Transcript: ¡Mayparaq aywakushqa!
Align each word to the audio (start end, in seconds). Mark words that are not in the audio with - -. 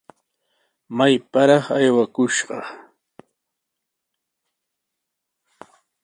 ¡Mayparaq 0.97 1.65
aywakushqa! 1.77 2.59